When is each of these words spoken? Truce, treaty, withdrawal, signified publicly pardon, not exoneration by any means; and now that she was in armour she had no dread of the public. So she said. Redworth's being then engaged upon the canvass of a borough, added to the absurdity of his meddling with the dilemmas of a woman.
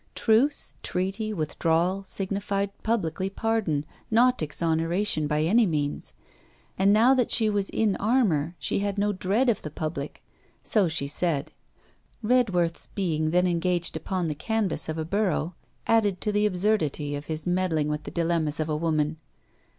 Truce, 0.15 0.73
treaty, 0.81 1.31
withdrawal, 1.31 2.01
signified 2.01 2.71
publicly 2.81 3.29
pardon, 3.29 3.85
not 4.09 4.41
exoneration 4.41 5.27
by 5.27 5.43
any 5.43 5.67
means; 5.67 6.13
and 6.75 6.91
now 6.91 7.13
that 7.13 7.29
she 7.29 7.51
was 7.51 7.69
in 7.69 7.95
armour 7.97 8.55
she 8.57 8.79
had 8.79 8.97
no 8.97 9.13
dread 9.13 9.47
of 9.47 9.61
the 9.61 9.69
public. 9.69 10.23
So 10.63 10.87
she 10.87 11.05
said. 11.05 11.51
Redworth's 12.23 12.87
being 12.95 13.29
then 13.29 13.45
engaged 13.45 13.95
upon 13.95 14.27
the 14.27 14.33
canvass 14.33 14.89
of 14.89 14.97
a 14.97 15.05
borough, 15.05 15.53
added 15.85 16.19
to 16.21 16.31
the 16.31 16.47
absurdity 16.47 17.13
of 17.15 17.27
his 17.27 17.45
meddling 17.45 17.87
with 17.87 18.01
the 18.01 18.09
dilemmas 18.09 18.59
of 18.59 18.69
a 18.69 18.75
woman. 18.75 19.17